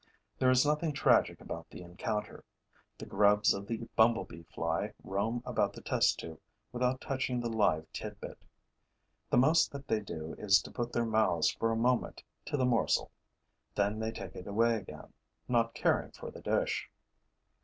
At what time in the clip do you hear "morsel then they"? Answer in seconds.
12.65-14.09